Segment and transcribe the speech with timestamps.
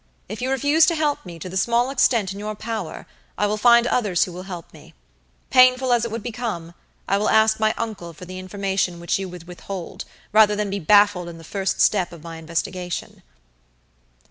[0.27, 3.05] If you refuse to help me to the small extent in your power,
[3.37, 4.95] I will find others who will help me.
[5.51, 6.73] Painful as it would become,
[7.07, 10.79] I will ask my uncle for the information which you would withhold, rather than be
[10.79, 13.21] baffled in the first step of my investigation."